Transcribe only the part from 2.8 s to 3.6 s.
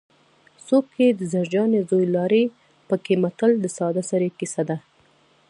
پکې متل